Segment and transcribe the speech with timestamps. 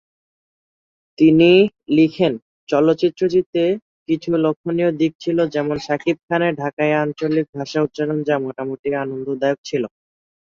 [1.17, 1.49] তিনি
[1.97, 2.33] লিখেন
[2.69, 3.63] ‘‘চলচ্চিত্রটিতে
[4.09, 9.83] কিছু লক্ষণীয় দিক ছিল যেমন শাকিব খানের ঢাকাইয়া আঞ্চলিক ভাষা উচ্চারণ, যা মোটামুটি আনন্দদায়ক ছিল।